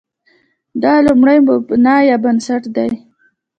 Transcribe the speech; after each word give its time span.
دا 0.83 0.93
لومړی 1.05 1.37
مبنا 1.47 1.95
یا 2.09 2.17
بنسټ 2.23 2.63
دی. 2.75 2.89